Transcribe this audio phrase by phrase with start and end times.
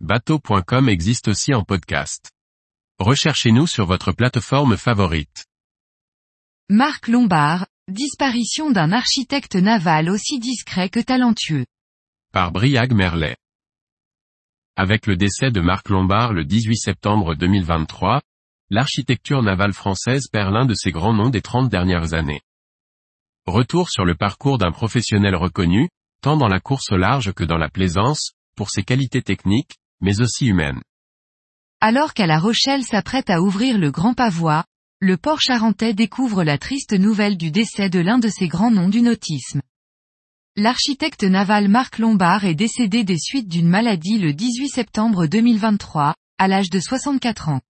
[0.00, 2.30] bateau.com existe aussi en podcast.
[2.98, 5.46] Recherchez-nous sur votre plateforme favorite.
[6.68, 11.64] Marc Lombard, disparition d'un architecte naval aussi discret que talentueux.
[12.30, 13.36] Par Briag Merlet.
[14.76, 18.20] Avec le décès de Marc Lombard le 18 septembre 2023,
[18.68, 22.42] l'architecture navale française perd l'un de ses grands noms des 30 dernières années.
[23.46, 25.88] Retour sur le parcours d'un professionnel reconnu,
[26.20, 30.20] tant dans la course au large que dans la plaisance, pour ses qualités techniques, mais
[30.20, 30.80] aussi humaines.
[31.80, 34.64] Alors qu'à La Rochelle s'apprête à ouvrir le Grand Pavois,
[35.00, 38.88] le port charentais découvre la triste nouvelle du décès de l'un de ses grands noms
[38.88, 39.60] du nautisme.
[40.56, 46.48] L'architecte naval Marc Lombard est décédé des suites d'une maladie le 18 septembre 2023, à
[46.48, 47.60] l'âge de 64 ans.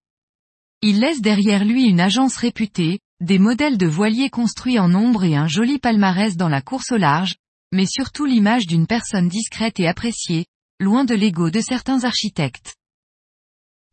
[0.81, 5.35] Il laisse derrière lui une agence réputée, des modèles de voiliers construits en nombre et
[5.35, 7.35] un joli palmarès dans la course au large,
[7.73, 10.45] mais surtout l'image d'une personne discrète et appréciée,
[10.79, 12.75] loin de l'ego de certains architectes.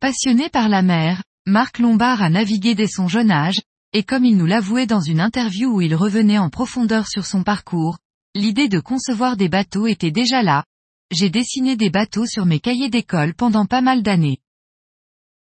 [0.01, 3.61] Passionné par la mer, Marc Lombard a navigué dès son jeune âge,
[3.93, 7.43] et comme il nous l'avouait dans une interview où il revenait en profondeur sur son
[7.43, 7.99] parcours,
[8.37, 10.65] L'idée de concevoir des bateaux était déjà là.
[11.13, 14.39] J'ai dessiné des bateaux sur mes cahiers d'école pendant pas mal d'années.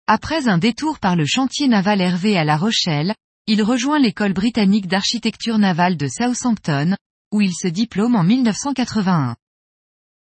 [0.07, 3.15] Après un détour par le chantier naval Hervé à La Rochelle,
[3.47, 6.95] il rejoint l'école britannique d'architecture navale de Southampton,
[7.33, 9.37] où il se diplôme en 1981.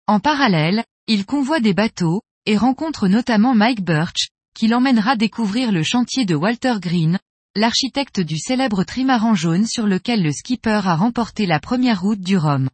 [0.06, 5.84] En parallèle, il convoie des bateaux, et rencontre notamment Mike Birch, qui l'emmènera découvrir le
[5.84, 7.20] chantier de Walter Green,
[7.56, 12.38] l'architecte du célèbre trimaran jaune sur lequel le skipper a remporté la première route du
[12.38, 12.70] Rhum.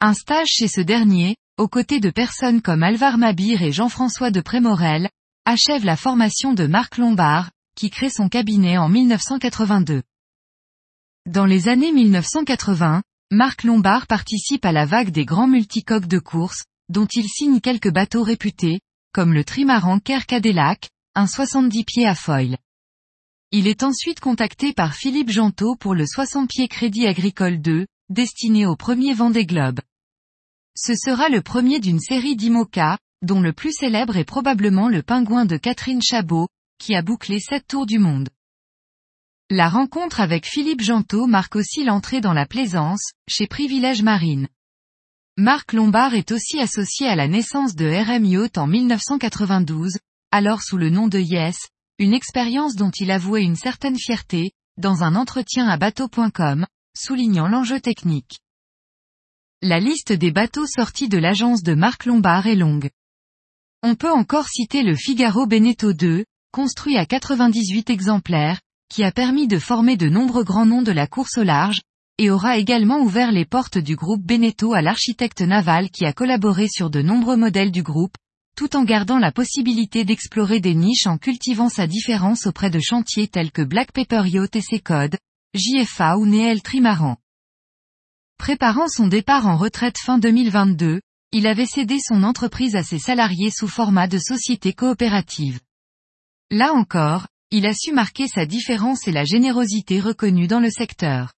[0.00, 4.40] Un stage chez ce dernier, aux côtés de personnes comme Alvar Mabir et Jean-François de
[4.40, 5.08] Prémorel,
[5.44, 10.02] achève la formation de Marc Lombard, qui crée son cabinet en 1982.
[11.26, 16.64] Dans les années 1980, Marc Lombard participe à la vague des grands multicoques de course,
[16.88, 18.80] dont il signe quelques bateaux réputés,
[19.12, 22.58] comme le trimaran Kerkadelac, un 70 pieds à foil.
[23.50, 28.66] Il est ensuite contacté par Philippe Gentot pour le 60 pieds Crédit Agricole 2, destiné
[28.66, 29.80] au premier Vendée Globe.
[30.76, 35.44] Ce sera le premier d'une série d'IMOCA, dont le plus célèbre est probablement le pingouin
[35.44, 36.48] de Catherine Chabot,
[36.78, 38.28] qui a bouclé sept tours du monde.
[39.50, 44.48] La rencontre avec Philippe Gentot marque aussi l'entrée dans la plaisance, chez Privilège Marine.
[45.40, 49.92] Marc Lombard est aussi associé à la naissance de RM Yacht en 1992,
[50.32, 51.68] alors sous le nom de Yes,
[52.00, 56.66] une expérience dont il avouait une certaine fierté, dans un entretien à bateau.com,
[56.96, 58.40] soulignant l'enjeu technique.
[59.62, 62.90] La liste des bateaux sortis de l'agence de Marc Lombard est longue.
[63.84, 69.46] On peut encore citer le Figaro Beneteau 2, construit à 98 exemplaires, qui a permis
[69.46, 71.82] de former de nombreux grands noms de la course au large,
[72.18, 76.68] et aura également ouvert les portes du groupe Beneteau à l'architecte naval qui a collaboré
[76.68, 78.16] sur de nombreux modèles du groupe,
[78.56, 83.28] tout en gardant la possibilité d'explorer des niches en cultivant sa différence auprès de chantiers
[83.28, 85.16] tels que Black Pepper Yacht et ses codes,
[85.54, 87.16] JFA ou Neel Trimaran.
[88.36, 91.00] Préparant son départ en retraite fin 2022,
[91.30, 95.60] il avait cédé son entreprise à ses salariés sous format de société coopérative.
[96.50, 101.32] Là encore, il a su marquer sa différence et la générosité reconnue dans le secteur.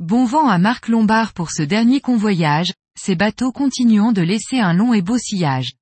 [0.00, 4.72] Bon vent à Marc Lombard pour ce dernier convoyage, ces bateaux continuant de laisser un
[4.72, 5.72] long et beau sillage.